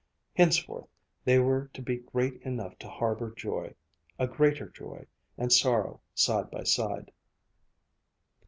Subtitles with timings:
[0.35, 0.87] Henceforth
[1.23, 3.75] they were to be great enough to harbor joy
[4.17, 5.05] a greater joy
[5.37, 7.11] and sorrow, side by side.